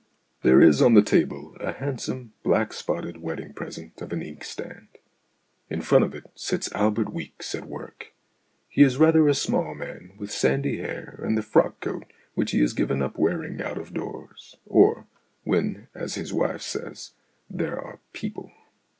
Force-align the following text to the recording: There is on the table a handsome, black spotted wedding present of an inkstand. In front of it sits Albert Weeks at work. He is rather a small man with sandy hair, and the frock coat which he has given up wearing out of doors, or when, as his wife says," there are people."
There 0.41 0.59
is 0.59 0.81
on 0.81 0.95
the 0.95 1.03
table 1.03 1.55
a 1.59 1.73
handsome, 1.73 2.33
black 2.41 2.73
spotted 2.73 3.17
wedding 3.21 3.53
present 3.53 4.01
of 4.01 4.11
an 4.11 4.23
inkstand. 4.23 4.87
In 5.69 5.79
front 5.81 6.03
of 6.03 6.15
it 6.15 6.23
sits 6.33 6.71
Albert 6.73 7.13
Weeks 7.13 7.53
at 7.53 7.67
work. 7.67 8.11
He 8.67 8.81
is 8.81 8.97
rather 8.97 9.27
a 9.27 9.35
small 9.35 9.75
man 9.75 10.13
with 10.17 10.31
sandy 10.31 10.79
hair, 10.79 11.19
and 11.21 11.37
the 11.37 11.43
frock 11.43 11.79
coat 11.81 12.05
which 12.33 12.49
he 12.49 12.61
has 12.61 12.73
given 12.73 13.03
up 13.03 13.19
wearing 13.19 13.61
out 13.61 13.77
of 13.77 13.93
doors, 13.93 14.55
or 14.65 15.05
when, 15.43 15.87
as 15.93 16.15
his 16.15 16.33
wife 16.33 16.63
says," 16.63 17.11
there 17.47 17.79
are 17.79 17.99
people." 18.11 18.51